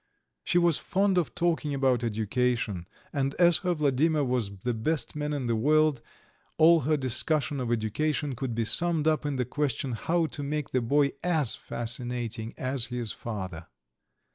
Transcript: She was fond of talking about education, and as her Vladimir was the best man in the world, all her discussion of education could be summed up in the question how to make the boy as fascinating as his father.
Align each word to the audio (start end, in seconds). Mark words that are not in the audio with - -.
She 0.43 0.57
was 0.57 0.79
fond 0.79 1.19
of 1.19 1.35
talking 1.35 1.75
about 1.75 2.03
education, 2.03 2.87
and 3.13 3.35
as 3.35 3.57
her 3.59 3.75
Vladimir 3.75 4.23
was 4.23 4.49
the 4.61 4.73
best 4.73 5.15
man 5.15 5.31
in 5.31 5.45
the 5.45 5.55
world, 5.55 6.01
all 6.57 6.79
her 6.79 6.97
discussion 6.97 7.59
of 7.59 7.71
education 7.71 8.33
could 8.35 8.55
be 8.55 8.65
summed 8.65 9.07
up 9.07 9.27
in 9.27 9.35
the 9.35 9.45
question 9.45 9.91
how 9.91 10.25
to 10.25 10.41
make 10.41 10.71
the 10.71 10.81
boy 10.81 11.11
as 11.23 11.53
fascinating 11.55 12.55
as 12.57 12.87
his 12.87 13.11
father. 13.11 13.67